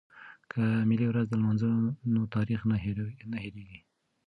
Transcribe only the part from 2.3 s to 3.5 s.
تاریخ نه